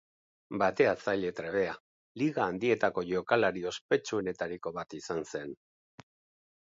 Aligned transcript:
Bateatzaile 0.61 1.29
trebea, 1.39 1.75
Liga 2.21 2.47
Handietako 2.53 3.05
jokalari 3.11 3.63
ospetsuenetariko 3.73 4.75
bat 4.79 4.97
izan 5.01 5.23
zen. 5.35 5.55